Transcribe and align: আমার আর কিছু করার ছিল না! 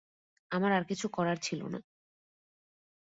আমার 0.51 0.71
আর 0.71 0.83
কিছু 0.83 1.05
করার 1.09 1.37
ছিল 1.37 1.61
না! 1.67 1.79